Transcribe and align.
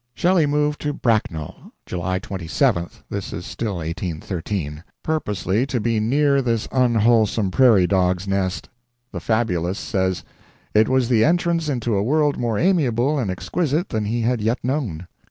Shelley 0.15 0.47
moved 0.47 0.81
to 0.81 0.93
Bracknell, 0.93 1.73
July 1.85 2.19
27th 2.19 3.03
(this 3.11 3.31
is 3.31 3.45
still 3.45 3.75
1813) 3.75 4.83
purposely 5.03 5.67
to 5.67 5.79
be 5.79 5.99
near 5.99 6.41
this 6.41 6.67
unwholesome 6.71 7.51
prairie 7.51 7.85
dogs' 7.85 8.27
nest. 8.27 8.67
The 9.11 9.19
fabulist 9.19 9.83
says: 9.87 10.23
"It 10.73 10.89
was 10.89 11.07
the 11.07 11.23
entrance 11.23 11.69
into 11.69 11.95
a 11.95 12.01
world 12.01 12.39
more 12.39 12.57
amiable 12.57 13.19
and 13.19 13.29
exquisite 13.29 13.89
than 13.89 14.05
he 14.05 14.21
had 14.21 14.41
yet 14.41 14.63
known." 14.63 15.05